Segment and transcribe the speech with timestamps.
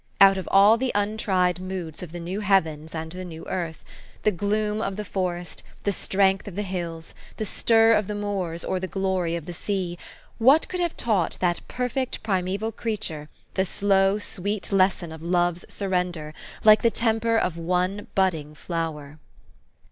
[0.19, 3.83] Out of all the untried moods of the new heavens and the new earth,
[4.23, 8.63] the gloom of the forest, the strength of the hills, the stir of the moors,
[8.65, 8.77] 102 THE STORY OF AVIS.
[8.77, 9.99] or the glory of the sea,
[10.39, 16.33] what could have taught that perfect primeval creature the slow, sweet lesson of love's surrender,
[16.63, 19.19] like the temper of one budding flower